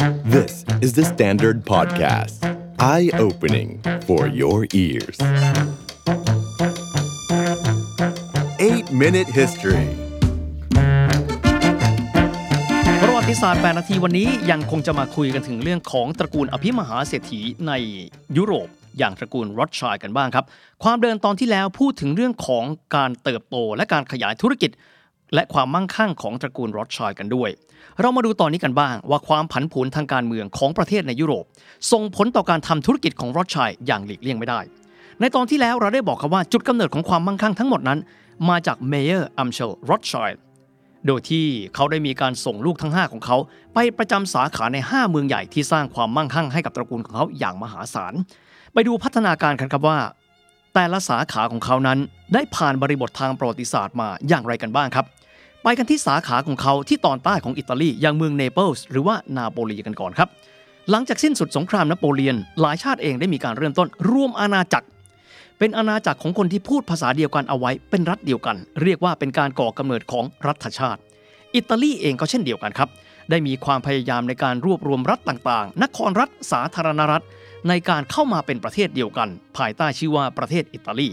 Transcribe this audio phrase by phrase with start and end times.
[0.00, 2.38] This is the Standard Podcast.
[2.78, 5.18] Eye-opening for your ears.
[8.58, 9.86] 8-Minute History
[13.02, 17.72] ประวัติศาสตร์8นาทีวันนี้ยังคงจะมาคุยกันถึงเรื่องของตระกูลอภิมหาเศรษฐีใน
[18.36, 20.44] ยุโรปอย่างตระกูลรอดชัยกันบ้างครับ
[20.84, 22.64] ความเดินตอนที่แล้วพูดถึงเรื่องของ
[22.96, 24.70] การเติบโตและการขยายธุรกิจ
[25.34, 27.50] และความมั่งคั่งของตระกูลรอธส์ไชลด์กันด้วย
[28.00, 31.44] เรามาดูตอนนี้กันบ้างว่าความผันผวนทางการเมืองของประเทศในยุโรป
[31.92, 34.60] ส่งผลต่อการทำธุรกิจของรอธส์ไชลด์อย่างหลีกเลี่ยงไม่ได้
[35.20, 37.98] ในตอนที่แล้วเราได้บอกครับว่าจุดกำเนิดของความมั่งคั่งทั้งหมดนั้น
[38.48, 40.32] มาจากเมเยอร์อัมเชลรอธส์ไชลด์
[41.06, 43.36] โดยที่เขาได้มีการส่งลูกทั้ง 5 ของเขา
[43.74, 48.14] ไปประจำสาขาใน 5 เมืองใหญ่ที่สร้างความมั่งคั่งให้กับตระกูลของเขาอย่างมหาศาล
[48.72, 49.98] ไปดูพัฒนาการกันครับว่า
[50.74, 51.98] แต่ละสาขาของเขานั้น
[52.34, 55.06] ได้ผ่านบริบททางประวัติศาสตร์มาอย่างไรกันบ้างครับ
[55.64, 60.28] ไปกันที่สาขาของเขาที่ตอนใต้ของอิตาลีอย่างเมืองเนเปิลส์หรือว่านาโปลีกันก่อนครับ
[60.90, 64.86] หลังจากสิ้นสุดสงครามนโปเลียน หลายชาติเองได้มีการเริ่มต้นร่วมอาณาจักร
[65.58, 71.00] เป็นอาณาจักรของคนที่พูดภาษาเดียวกันเอาไว้เป็นรัฐเดียวกัน เรียกว่าเป็นการก่อกำเนิดของรัฐชาติ
[71.54, 72.88] อิตาลีเองก็เช่นเดียวกันครับ
[73.30, 77.24] ได้มีความพยายามในการรวบรวมรัฐต่างๆ นครรัฐสาธารณรัฐ
[77.68, 81.08] ในการเข้ามาเป็นประเทศเดียวกัน ภายใต้ชื่อว่าประเทศอิตาลี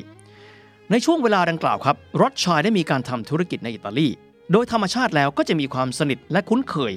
[0.91, 4.07] ในช่วงเวลาดังกล่าวครับรอดชัยได้มีการทำธุรกิจในอิตาลี
[4.51, 6.93] โดยธรรมชาติแล้วก็จะมีความสนิทและคุ้นเคย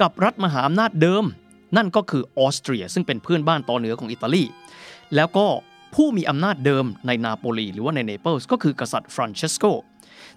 [0.00, 1.24] กับรัฐมหาอำนาจเดิม
[1.76, 4.44] นั่นก็คือออสเตรีย ซึ่งเป็นเพื่อนบ้านตอนเหนือของอิตาลี
[5.14, 5.46] แล้วก็
[5.94, 9.64] ผู้มีอำนาจเดิมในนาโปลีหรือว่าในเนเปิลส์ก็คือกษัตริย์ฟรานเชสโก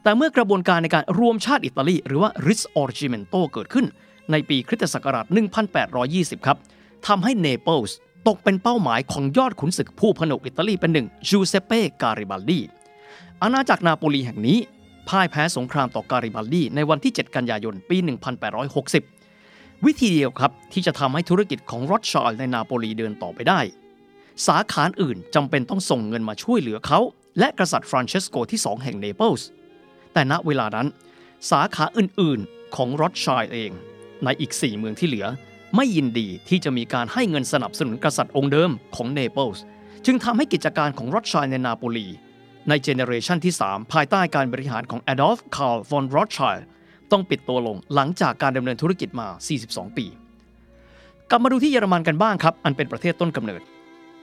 [0.03, 3.85] แต่เมื่อกระบวนการในการรวมชาติอิตาลีหรือว่า Risorgimento เกิดขึ้น
[4.31, 5.25] ในปีคริสตศักราช
[5.85, 6.57] 1820 ครับ
[7.07, 12.59] ทำให้เนเปิลส์ตกเป็นเป้าหมายของยอดขุนศึกผู้ผนวกอิตาลีเป็นหนึ่งจูเซเป้ การิบัลดี
[13.41, 14.59] อาณาจักรนาโปลีแห่งนี้
[15.09, 17.97] พ่ายแพ้สงครามต่อการิบัลดีในวันที่ 7 กันยายน ปี
[18.91, 23.59] 1860 วิธีเดียวครับที่จะทำให้ธุรกิจของรอธส์ไชลด์ในนาโปลีเดินต่อไปได้
[24.47, 26.99] สาขาอื่นจำเป็นต้องส่งเงินมาช่วยเหลือเขา
[27.39, 29.47] และกษัตริย์ฟรานเชสโกที่ 2 แห่งเนเปิลส์
[30.13, 30.87] แต่ณเวลานั้น
[31.51, 33.71] สาขาอื่นๆ ของรอดชัยเอง
[34.23, 35.27] ในอีก 4 เมืองที่เหลือ
[35.75, 39.63] ไม่ยินดีที่จะมีการให้เงินสนับสนุนกษัตริย์องค์เดิมของเนเปิลส์
[40.05, 42.07] จึงทำให้กิจการของรอดชัยในนาโปลี
[42.69, 46.63] ในเจเนเรชันที่ 3 ภายใต้การบริหารของ Adolf Karl von Rothschild
[47.11, 49.27] ต้องปิดตัวลงหลังจากการดำเนินธุรกิจมา
[49.61, 50.05] 42 ปี
[51.29, 53.61] กลับมาดูที่เยอรมันกันบ้างครับ อันเป็นประเทศต้นกำเนิด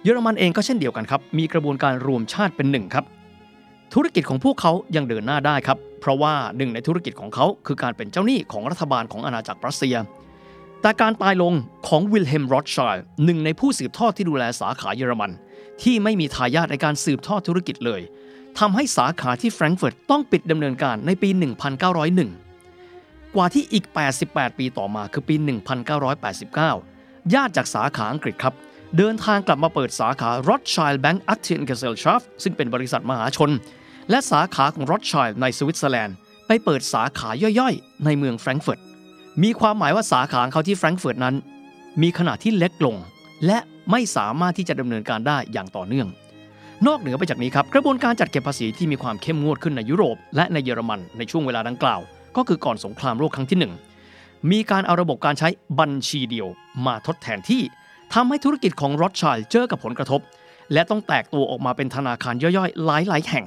[0.03, 3.04] เยอรมันเองก็เช่นเดียวกันครับ มีกระบวนการรวมชาติเป็นหนึ่งครับ
[3.94, 9.97] ธุรกิจของพวกเขายังเดินหน้าได้ครับ เพราะว่าหนึ่งในธุรกิจของเขาคือการเป็นเจ้าหนี้ของรัฐบาลของอาณาจักรรัสเซีย
[10.82, 11.54] แต่การตายลง
[11.88, 15.30] ของวิลเฮล์มรอธส์ไชลด์หนึ่งในผู้สืบทอดที่ดูแลสาขาเยอรมัน
[15.82, 18.00] ที่ไม่มีทายาทในการสืบทอดธุรกิจเลย
[18.59, 21.31] ทำให้สาขาที่แฟรงก์เฟิร์ตต้องปิดดำเนินการในปี
[22.53, 23.85] 1901 กว่าที่อีก
[24.23, 25.35] 88 ปีต่อมาคือปี
[26.15, 28.55] 1989 ญาติจากสาขาอังกฤษครับ
[28.97, 32.25] เดินทางกลับมาเปิดสาขา Rothschild Bank Aktien g e s e l l s h a f t
[32.43, 33.51] ซึ่งเป็นบริษัทมหาชน
[34.11, 37.29] และสาขาของ Rothschild ในสวิตเซอร์แลนด์ ไปเปิดสาขา
[37.61, 38.81] ย่อยๆ ในเมืองแฟรงก์เฟิร์ต
[39.43, 41.34] มีความหมายว่าสาขาของเขาที่แฟรงก์เฟิร์ตนั้น
[42.03, 42.97] มีขนาดที่เล็กลง
[43.47, 43.59] และ
[43.91, 46.09] ไม่สามารถที่จะดำเนินการได้อย่างต่อเนื่อง
[46.87, 52.00] นอกเหนือไปจากนี้ครับกระบวนการจัดเก็บภาษีที่มีความเข้มงวดขึ้นในยุโรป และในเยอรมันในช่วงเวลาดังกล่าว
[52.37, 53.72] ก็คือก่อนสงครามโลกครั้งที่หนึ่ง
[54.50, 55.48] มีการเอาระบบการใช้
[55.78, 56.48] บัญชีเดียว
[56.87, 57.62] มาทดแทนที่
[58.15, 60.21] ทำให้ธุรกิจของรอดชัยเจอกับผลกระทบ
[60.72, 63.44] และต้องแตกตัวออกมาเป็นธนาคารย่อยๆ หลายๆ แห่ง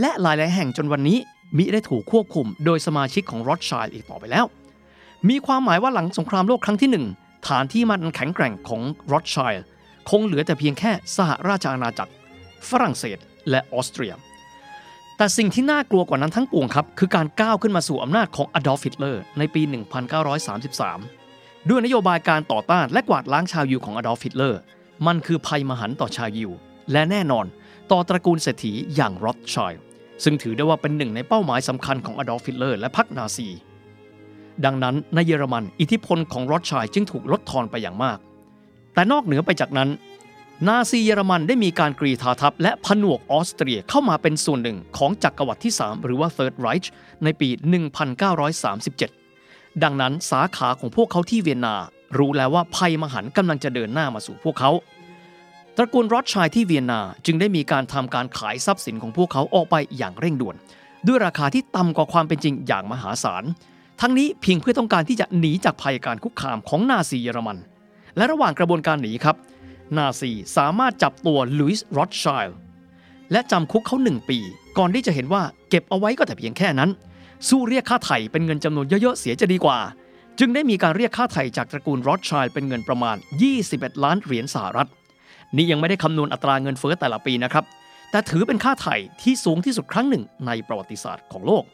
[0.00, 1.18] และหลายๆ แห่งจนวันนี้
[1.56, 4.46] มิได้ถูกควบคุมโดยสมาชิกของรอดชัยอีกต่อไปแล้ว
[5.28, 7.06] มีความหมายว่าหลังสงครามโลกครั้งที่หนึ่ง
[7.48, 8.82] ฐานที่มันแข็งแกร่งของ
[9.12, 9.54] รอดชัย
[10.10, 12.12] คงเหลือแต่เพียงแค่สหราชอาณาจักร
[12.70, 13.18] ฝรั่งเศส
[13.50, 14.12] และออสเตรีย
[15.16, 19.62] แต่สิ่งที่น่ากลัวกว่านั้นทั้งปวงครับ คือการก้าวขึ้นมาสู่อำนาจของอดอล์ฟฮิตเลอร์ในปี
[20.86, 24.60] 1933 ด้วยนโยบายการต่อต้านและกวาดล้างชาวยิวของอดอล์ฟฮิตเลอร์
[25.06, 26.50] มันคือภัยมหันต์ต่อชาวยิว
[26.92, 27.46] และแน่นอน
[27.90, 29.74] ต่อตระกูลเศรษฐีอย่างรอธส์ไชลด์
[30.24, 33.48] ซึ่งถือได้ว่าเป็นหนึ่งในเป้าหมายสำคัญของอดอล์ฟฮิตเลอร์และพรรคนาซี
[34.64, 38.18] ดังนั้นในเยอรมันอิทธิพลของรอธส์ไชลด์จึงถูกลดทอนไปอย่างมาก
[38.94, 39.88] แต่นอกเหนือไปจากนั้น
[40.64, 46.86] นาซีเยอรมันได้มีการกรีธาทัพและผนวกออสเตรียเข้ามาเป็นส่วนหนึ่งของจักรวรรดิที่ 3 หรือว่า Third Reich
[47.24, 47.48] ในปี
[49.06, 51.74] 1937 ดังนั้นสาขาของพวกเขาที่เวียนนา
[52.18, 54.70] รู้แล้วว่าภัยมหันต์กำลังจะเดินหน้ามาสู่พวกเขา
[55.76, 60.56] ตระกูลรอดชัยที่เวียนนาจึงได้มีการทำการขายทรัพย์สินของพวกเขาออกไปอย่างเร่งด่วน
[61.06, 63.44] ด้วยราคาที่ต่ำกว่าความเป็นจริงอย่างมหาศาล
[64.00, 67.58] ทั้งนี้เพียงเพื่อต้องการที่จะหนีจากภัยการคุกคามของนาซีเยอรมัน
[68.16, 69.36] และระหว่างกระบวนการหนีครับ
[69.96, 72.48] นาซีสามารถจับตัวลุยส์รอดชัย
[73.32, 74.38] และจำคุกเขาหนึ่งปี
[74.78, 76.90] ก่อนที่จะเห็นว่าเก็บเอาไว้ก็แต่เพียงแค่นั้น
[77.48, 79.78] สู้เรียกค่าไถ่เป็นเงินจำนวนเยอะๆ เสียจะดีกว่า
[80.38, 83.16] จึงได้มีการเรียกค่าไถ่จากตระกูลรอดชัยเป็นเงินประมาณ
[83.60, 84.88] 21 ล้านเหรียญสหรัฐ
[85.56, 87.64] นี่ยังไม่ได้คำนวณอัตราเงินเฟ้อแต่ละปีนะครับ
[88.10, 91.64] แต่ถือเป็นค่าไถ่ที่สูงที่สุดครั้งหนึ่งในประวัติศาสตร์ของโลก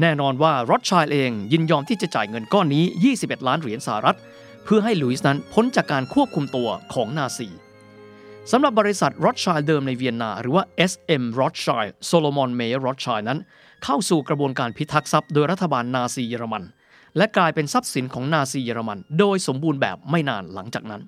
[0.00, 2.84] แน่นอนว่ารอดชัยเองยินยอมที่จะจ่ายเงินก้อนนี้
[3.16, 4.16] 21 ล้านเหรียญสหรัฐ
[4.68, 7.48] เพื่อให้ลุยส์นั้นพ้นจากการควบคุมตัวของนาซี
[8.50, 13.38] สำหรับบริษัทรอธส์ไชลด์เดิมในเวียนนา หรือว่า SM Rothschild Salomon Mayer Rothschild นั้น
[13.84, 16.64] เข้าสู่กระบวนการพิทักษ์ทรัพย์โดยรัฐบาลนาซีเยอรมัน
[17.16, 21.02] และกลายเป็นทรัพย์สินของนาซีเยอรมัน โดยสมบูรณ์แบบไม่นานหลังจากนั้น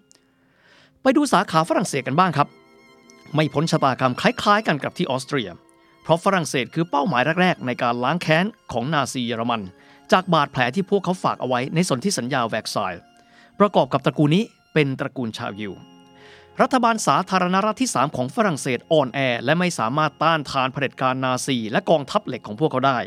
[1.02, 2.48] ไปดูสาขาฝรั่งเศสกันบ้างครับ
[3.34, 5.48] ไม่พ้นชะตากรรมคล้ายๆ กันกับที่ออสเตรีย
[6.02, 9.62] เพราะฝรั่งเศสคือเป้าหมายแรกๆ ในการล้างแค้นของนาซีเยอรมัน
[10.12, 12.94] จากบาดแผลที่พวกเขาฝากเอาไว้ในสนธิสัญญาแวร์ซาย
[13.60, 14.44] ประกอบกับตระกูลนี้
[14.74, 15.72] เป็นตระกูลชาวยิว
[16.60, 22.98] รัฐบาลสาธารณรัฐที่ 3 ของฝรั่งเศสอ่อนแอ และไม่สามารถต้านทานเผด็จการนาซี และกองทัพเหล็กของพวกเขาได้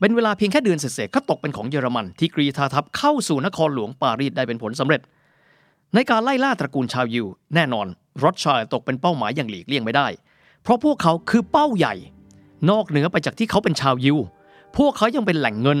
[0.00, 5.00] เป็นเวลาเพียงแค่เดือนเศษๆก็ตกเป็นของเยอรมัน ที่กรีธาทัพเข้าสู่นครหลวงปารีสได้เป็นผลสำเร็จ
[5.94, 7.86] ในการไล่ล่าตระกูลชาวยิว แน่นอน
[8.22, 10.06] รอดชัยตกเป็นเป้าหมายอย่างหลีกเลี่ยงไม่ได้
[10.62, 11.94] เพราะพวกเขาคือเป้าใหญ่
[12.70, 14.16] นอกเหนือไปจากที่เขาเป็นชาวยิว
[14.76, 15.78] พวกเขายังเป็นแหล่งเงิน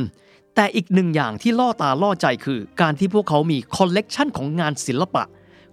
[0.60, 5.24] แต่อีกหนึ่งอย่างที่ล่อตาล่อใจคือการที่พวกเขามีคอลเลกชันของงานศิลปะ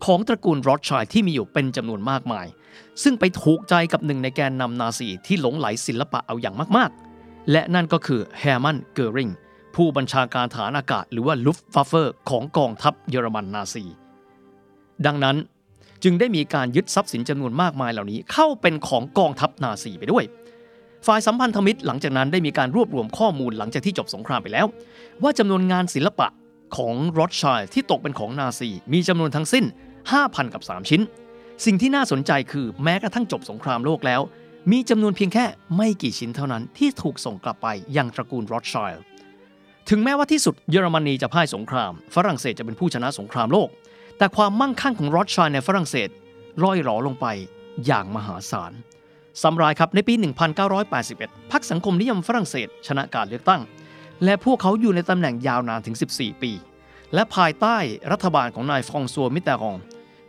[0.06, 2.48] ของตระกูลรอธส์ไชลด์ที่มีอยู่เป็นจำนวนมากมาย
[3.04, 9.30] ซึ่งไปถูกใจกับหนึ่งในแกนนำนาซีที่หลงไหลศิลปะเอาอย่างมากๆ และนั่นก็คือแฮร์มันเกอริง
[9.76, 13.84] ผู้บัญชาการทัพอากาศหรือว่า Luftwaffe ของกองทัพเยอรมันนาซี
[15.06, 15.36] ดังนั้น
[16.04, 20.24] จึงได้มีการยึดทรัพย์สินจำนวนมากมายเหล่านี้เข้าเป็นของกองทัพนาซีไปด้วย
[21.06, 24.66] ฝ่ายสัมพันธมิตรหลังจากนั้นได้มีการรวบรวมข้อมูลหลังจากที่จบสงครามไปแล้ว
[25.24, 26.28] ว่าจำนวนงานศิลปะ
[26.78, 29.66] ของรอดชัยที่ตกเป็นของนาซี มีจำนวนทั้งสิ้น
[30.10, 31.02] 5,000 กับ 3 ชิ้น
[31.66, 34.22] สิ่งที่น่าสนใจคือแม้กระทั่งจบสงครามโลกแล้ว
[34.72, 35.46] มีจำนวนเพียงแค่
[35.78, 37.68] ไม่กี่ชิ้นเท่านั้นที่ถูกส่งกลับไป
[37.98, 38.94] ยังตระกูลรอดชัย
[39.90, 43.70] ถึงแม้ว่าที่สุดเยอรมนีจะพ่ายสงคราม ฝรั่งเศสจะเป็นผู้ชนะสงครามโลก
[44.18, 46.10] แต่ความมั่งคั่งของรอดชัยในฝรั่งเศส
[46.64, 47.26] ร่อยหรอลงไป
[47.86, 48.72] อย่างมหาศาล
[49.44, 50.14] สำรายครับในปี
[50.84, 53.62] 1981 พรรคสังคมนิยมฝรั่งเศส ชนะการเลือกตั้ง
[54.24, 56.52] และพวกเขาอยู่ในตำแหน่งยาวนานถึง 14 ปี
[57.14, 57.78] และภายใต้
[58.12, 59.76] รัฐบาลของนายฟรองซัวมิเตรอง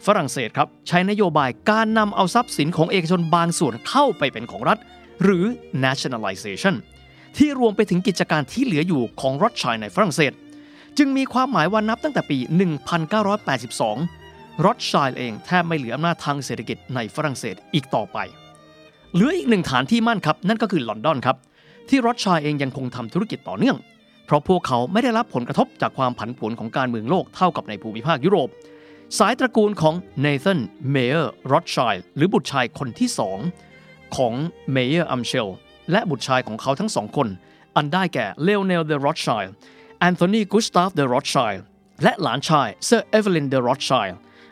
[0.07, 4.79] ฝรั่งเศสครับใช้นโยบายการนำเอาทรัพย์สินของเอกชนบางส่วนเข้าไปเป็นของรัฐ
[5.23, 5.45] หรือ
[5.85, 6.75] nationalization
[7.37, 10.33] ที่รวมไปถึงกิจการที่เหลืออยู่ของรัฐชัยในฝรั่งเศส
[10.99, 12.39] จึงมีความหมายว่านับตั้งแต่ปี
[13.11, 18.19] 1982 รอธส์ไชลด์เองแทบไม่เหลืออำนาจทางเศรษฐกิจในฝรั่งเศสอีกต่อไป
[19.15, 21.37] เหลืออีกหนึ่งฐานที่มั่นครับ นั่นก็คือลอนดอนครับ
[21.89, 23.77] ที่รอธส์ไชลด์เองยังคงทำธุรกิจต่อเนื่อง
[24.27, 28.49] เพราะพวกเขาไม่ได้รับผลกระทบจากความผันผวนของการเมืองโลกเท่ากับในภูมิภาคยุโรป
[29.19, 30.61] สายตระกูลของเนธาน
[30.91, 33.39] เมเยอร์รอธส์ไชลด์หรือบุตรชายคนที่สอง
[34.17, 34.33] ของ
[34.73, 35.49] เมเยอร์อัมเชล
[35.93, 37.29] และบุตรชายของเขาทั้งสองคน
[37.77, 39.45] อันได้แก่ไลโอเนลเดอรอธส์ไชลด์
[39.99, 41.55] แอนโทนีกุสตาฟเดอรอธส์ไชลด์
[42.03, 44.09] และหลานชายเซอร์เอเวลินเดอรอธส์ไชลด์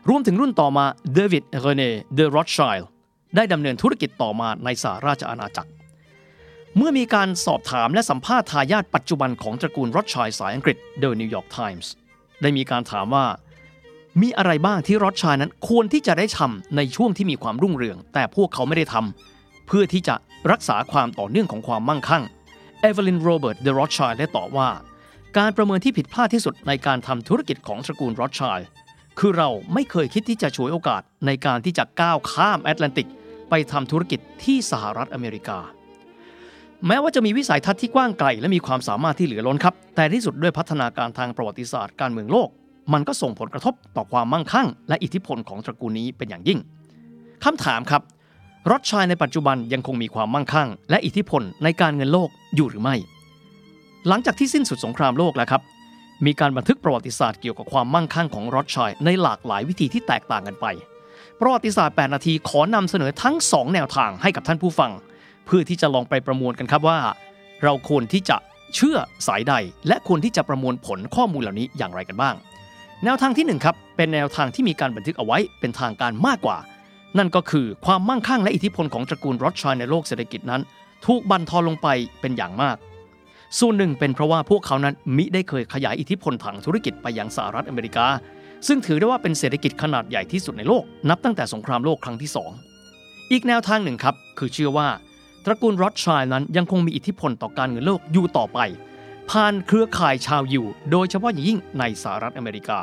[0.09, 2.79] รวมถึงรุ่นต่อมาเดวิดเรเน่เดอรอธส์ไชลด์
[3.37, 5.71] ได้ดำเนินธุรกิจต่อมาในสหราชอาณาจักร
[6.77, 11.93] เมื่อมีการสอบถามและสัมภาษณ์ทายาทปัจจุบันของตระกูลรอธส์ไชลด์สายอังกฤษโดยนิวยอร์กไทมส์
[12.43, 13.27] ได้มีการถามว่า
[14.21, 20.15] มีอะไรบ้างที่รอธส์ไชลด์นั้นควรที่จะได้ทำในช่วงที่มีความรุ่งเรือง แต่พวกเขาไม่ได้ทำเพื่อที่จะ
[20.51, 22.25] รักษาความต่อเนื่องของความมั่งคั่ง
[22.81, 24.69] เอเวลินโรเบิร์ตเดอรอธส์ไชลด์ได้ตอบว่า
[25.39, 28.61] การประเมินที่ผิดพลาดที่สุดในการทำธุรกิจของตระกูลรอธส์ไชลด์
[29.19, 33.09] คือเราไม่เคยคิดที่จะฉวยโอกาสในการที่จะก้าวข้ามแอตแลนติก
[33.57, 35.59] ไปทำธุรกิจที่สหรัฐอเมริกา
[36.87, 42.49] แม้ว่าจะมีวิสัยทัศน์ที่กว้างไกลและมีความสามารถที่เหลือล้นครับ แต่ที่สุดด้วยพัฒนาการทางประวัติศาสตร์การเมืองโลก
[42.93, 46.59] มันก็ส่งผลกระทบต่อความมั่งคั่ง และอิทธิพลของตระกูลนี้เป็นอย่างยิ่ง
[47.45, 48.03] คำถามครับ
[48.71, 52.97] รอดชัยในปัจจุบันยังคงมีความมั่งคั่ง และอิทธิพลในการเงินโลกอยู่หรือไม่
[54.09, 55.63] หลังจากที่สิ้นสุดสงครามโลกแล้วครับ
[56.27, 60.67] มีการบันทึกประวัติศาสตร์เกี่ยวกับความมั่งคั่งของรอดชัยในหลากหลายวิธีที่แตกต่างกันไป
[61.41, 64.93] ประวัติศาสตร์ 8 นาทีขอนำเสนอทั้ง 2 แนวทางให้กับท่านผู้ฟัง
[65.47, 66.99] เพื่อที่จะลองไปประมวลกันครับว่า
[67.63, 68.37] เราควรที่จะ
[68.75, 69.55] เชื่อสายใด
[69.89, 72.35] และควรที่จะประมวลผลข้อมูลเหล่านี้อย่างไรกันบ้าง
[73.05, 76.59] แนวทางที่1ครับเป็นแนวทางที่มีการบันทึกเอาไว้เป็นทางการมากกว่า
[77.19, 80.63] นั่นก็คือความมั่งคั่งและอิทธิพลของตระกูลรอดชัยในโลกเศรษฐกิจนั้น
[81.07, 81.89] ถูกบั่นทอนลงไป
[82.21, 82.77] เป็นอย่างมาก
[83.59, 88.07] ส่วนหนึ่งเป็นเพราะว่าพวกเขานั้นมิได้เคยขยายอิทธิพลทางธุรกิจไปยังสหรัฐอเมริกา
[88.67, 92.31] ซึ่งถือได้ว่าเป็นเศรษฐกิจขนาดใหญ่ที่สุดในโลก นับตั้งแต่สงครามโลกครั้งที่
[92.81, 94.89] 2 อีกแนวทางหนึ่งครับ คือเชื่อว่า
[95.45, 98.59] ตระกูลรอดชัยนั้นยังคงมีอิทธิพลต่อการเงินโลกอยู่ต่อไป
[99.31, 102.81] ผ่านเครือข่ายชาวยิว โดยเฉพาะอย่างยิ่งในสหรัฐอเมริกา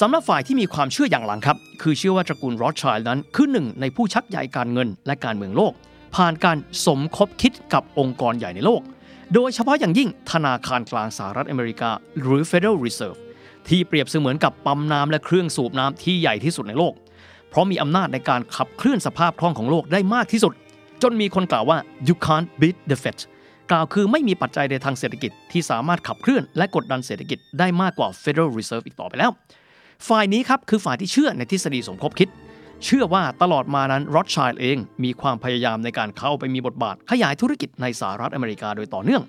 [0.00, 5.72] สำหรับฝ่ายที่มีความเชื่ออย่างหลังครับ คือเชื่อว่าตระกูลรอดชัยนั้นคือหนึ่งในผู้ชักใหญ่การเงินและการเมืองโลก
[6.16, 8.82] ผ่านการสมคบคิดกับองค์กรใหญ่ในโลก
[9.34, 11.90] โดยเฉพาะอย่างยิ่งธนาคารกลางสหรัฐอเมริกา
[12.20, 13.18] หรือ Federal Reserve
[13.68, 16.94] ที่เปรียบเสมือนกับปั๊มน้ำและเครื่องสูบน้ำที่ใหญ่ที่สุดในโลก
[17.50, 20.52] เพราะมีอำนาจในการขับเคลื่อนสภาพคล่องของโลกได้มากที่สุด
[21.02, 23.18] จนมีคนกล่าวว่า you can't beat the Fed
[23.70, 29.30] กล่าวคือไม่มีปัจจัยในทางเศรษฐกิจที่สามารถขับเคลื่อนและกดดันเศรษฐกิจได้มากกว่า Federal Reserve อีกต่อไปแล้ว
[30.08, 32.28] ฝ่ายนี้ครับคือฝ่ายที่เชื่อในทฤษฎีสมคบคิด
[32.84, 39.22] เชื่อว่าตลอดมานั้นรอดชัยเองมีความพยายามในการเข้าไปมีบทบาทขยายธุรกิจในสหรัฐอเมริกาโดยต่อเนื่อง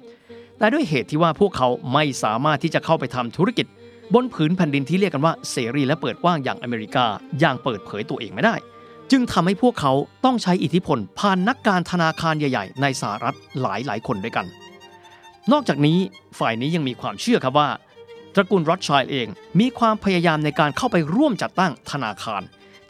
[0.57, 3.67] แต่ด้วยเหตุที่ว่าพวกเขาไม่สามารถที่จะเข้าไปทำธุรกิจ
[4.13, 7.05] บนผืนแผ่นดินที่เรียกกันว่าเสรีและเปิดกว้างอย่างอเมริกา
[7.39, 8.55] อย่างเปิดเผยตัวเองไม่ได้
[9.11, 9.93] จึงทำให้พวกเขา
[10.25, 14.45] ต้องใช้อิทธิพลผ่านนักการธนาคารใหญ่ ๆ ในสหรัฐหลายหลายๆคนด้วยกัน
[15.51, 15.97] นอกจากนี้
[16.39, 17.69] ฝ่ายนี้ยังมีความเชื่อครับว่า
[18.35, 19.27] ตระกูลรอดชัยเอง
[19.59, 22.41] มีความพยายามในการเข้าไปร่วมจัดตั้งธนาคาร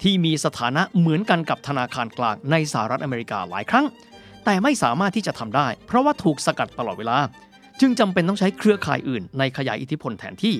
[0.01, 3.85] ที่มีสถานะเหมือนกันกับธนาคารกลางในสหรัฐอเมริกาหลายครั้ง
[4.45, 7.17] แต่ไม่สามารถที่จะทำได้ เพราะว่าถูกสกัดตลอดเวลา
[7.81, 10.55] จึงจำเป็นต้องใช้เครือข่ายอื่นในขยายอิทธิพลแทนที่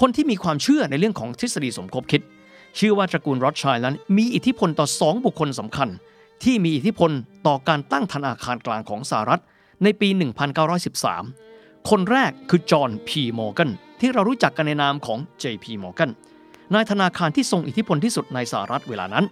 [0.00, 2.22] คนที่มีความเชื่อในเรื่องของทฤษฎีสมคบคิด
[2.76, 5.88] เชื่อว่าตระกูลรอดชัยนั้นมีอิทธิพลต่อสองบุคคลสำคัญ
[6.44, 7.10] ที่มีอิทธิพล
[7.46, 9.42] ต่อการตั้งธนาคารกลางของสหรัฐ
[9.82, 10.08] ในปี
[10.78, 16.10] 1913 คนแรกคือจอห์นพีมอร์แกนที่เรารู้จักกันในนามของ JP Morgan
[16.74, 19.24] นายธนาคารที่ทรงอิทธิพลที่สุดในสหรัฐเวลานั้น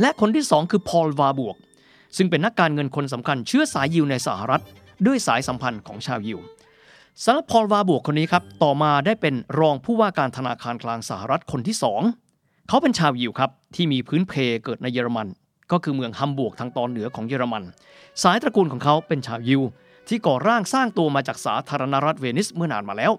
[0.00, 1.56] และคนที่สองคือพอลวาบวก
[2.16, 4.62] ซึ่งเป็นนักการเงินคนสำคัญเชื้อสายยิวในสหรัฐ
[5.06, 6.38] ด้วยสายสัมพันธ์ของชาวยิว
[7.24, 12.02] สำหรับพอลวาบวกคนนี้ครับ ต่อมาได้เป็นรองผู้ว่าการธนาคารกลางสหรัฐคนที่สอง
[12.68, 14.32] เขาเป็นชาวยิวครับ ที่มีพื้นเพ
[14.64, 15.28] เกิดในเยอรมัน
[15.72, 17.62] ก็คือเมืองฮัมบูร์กทางตอนเหนือของเยอรมัน
[18.22, 19.62] สายตระกูลของเขาเป็นชาวยิว
[20.08, 23.12] ที่ก่อร่างสร้างตัวมาจากสาธารณรัฐเวนิสเมื่อนานมาแล้ว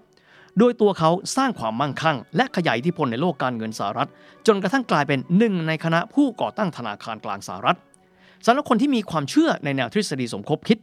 [0.58, 4.08] โดยตัวเขาสร้างความมั่งคั่ง และขยายอิทธิพลในโลกการเงินสหรัฐ
[4.46, 7.78] จนกระทั่งกลายเป็นหนึ่งในคณะผู้ก่อตั้งธนาคารกลางสหรัฐ
[8.46, 10.78] สำหรับคนที่มีความเชื่อในแนวทฤษฎีสมคบคิด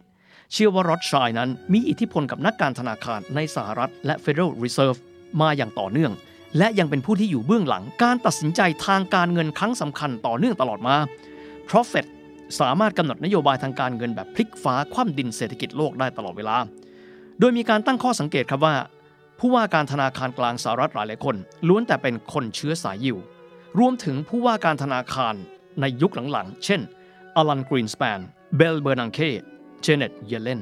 [0.51, 4.99] เชื่อว่ารอดชัยนั้นมีอิทธิพลกับนักการธนาคารในสหรัฐและ Federal Reserve
[5.41, 6.11] มาอย่างต่อเนื่อง
[6.57, 10.95] และยังเป็นผู้ที่อยู่เบื้องหลังการตัดสินใจทางการเงินครั้งสำคัญต่อเนื่องตลอดมา
[11.65, 12.05] เพราะเฟด
[12.59, 16.57] สามารถกำหนดนโยบายทางการเงินแบบพลิกฟ้าคว่ำดินเศรษฐกิจโลกได้ตลอดเวลา
[17.39, 18.75] โดยมีการตั้งข้อสังเกตครับว่า
[19.39, 21.35] ผู้ว่าการธนาคารกลางสหรัฐหลายหลายคน
[21.67, 23.17] ล้วนแต่เป็นคนเชื้อสายยิว
[23.79, 25.33] รวมถึงผู้ว่าการธนาคาร
[25.81, 26.81] ในยุคหลังๆ เช่น
[27.35, 28.19] อลันกรีนส p ปน
[28.57, 29.19] เบลเบอร์นังเค
[29.81, 30.61] เจเน็ต เยเลน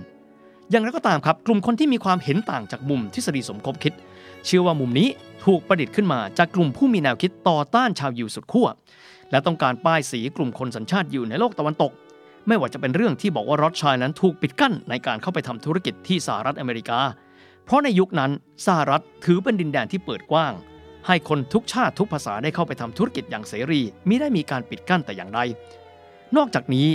[0.69, 3.93] อย่างไรก็ตามครับ กลุ่มคนที่มีความเห็นต่างจากมุมทฤษฎีสมคบคิด
[4.45, 5.07] เชื่อว่ามุมนี้
[5.45, 8.67] ถูกประดิษฐ์ขึ้นมาจากกลุ่มผู้มีแนวคิดต่อต้านชาวยิวสุดขั้ว
[9.31, 11.91] และต้องการป้ายสีกลุ่มคนสัญชาติยิวในโลกตะวันตก
[12.47, 16.99] ไม่ว่าจะเป็นเรื่องที่บอกว่ารอดชัยนั้นถูกปิดกั้นในการเข้าไปทำธุรกิจที่สหรัฐอเมริกา
[17.65, 18.31] เพราะในยุคนั้น
[18.65, 20.53] สหรัฐถือเป็นดินแดนที่เปิดกว้าง
[21.07, 25.39] ให้คนทุกชาติทุกภาษาได้เข้าไปทำธุรกิจอย่างเสรีมิได้มีการปิดกั้นแต่อย่างใด
[26.37, 26.87] นอกจากนี้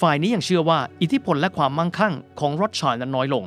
[0.00, 3.44] ฝ่ายนี้ยังเชื่อว่าอิทธิพลและความมั่งคั่งของรอดชัยนั้นน้อยลง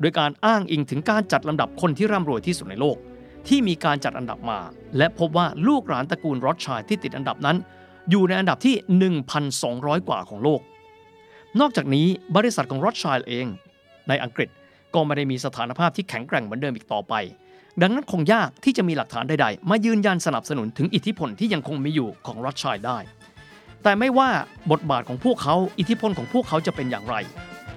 [0.00, 2.96] โดยการอ้างอิงถึงการจัดลำดับคนที่ร่ำรวยที่สุดในโลก
[3.48, 4.60] ที่มีการจัดอันดับมา
[4.96, 7.56] และพบว่าลูกหลานตระกูลรอดชัยที่ติดอันดับนั้น
[8.10, 8.74] อยู่ในอันดับที่
[9.60, 10.60] 1,200 กว่าของโลก
[11.60, 13.46] นอกจากนี้บริษัทของรอดชัยเอง
[14.08, 14.48] ในอังกฤษ
[14.94, 17.14] ก็ไม่ได้มีสถานภาพที่แข็งแกร่งเหมือนเดิมอีกต่อไป
[17.82, 22.98] ดังนั้นคงยากที่จะมีหลักฐานใดๆ มายืนยันสนับสนุนถึงอิทธิพลที่ยังคงมีอยู่ของรอดชัยได้
[23.84, 24.30] แต่ไม่ว่า
[24.70, 27.16] บทบาทของพวกเขาอิทธิพลของพวกเขาจะเป็นอย่างไร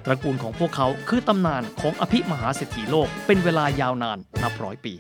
[0.06, 4.94] ตระกูลของพวกเขาคือตำนานของอภิมหาเศรษฐีโลกเป็นเวลายาวนานนับร้อยปี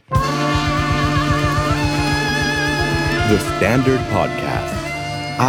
[3.31, 4.77] The Standard Podcast.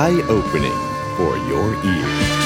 [0.04, 0.80] Eye opening
[1.16, 2.37] for your ears.